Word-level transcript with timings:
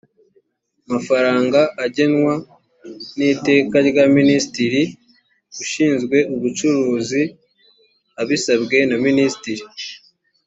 mafaranga 0.91 1.59
ugenwa 1.85 2.33
n 3.17 3.19
iteka 3.33 3.75
rya 3.87 4.05
minisitiri 4.17 4.81
ushinzwe 5.63 6.17
ubucuruzi 6.35 7.21
abisabwe 8.21 8.77
na 8.89 8.97
minisitiri 9.05 9.63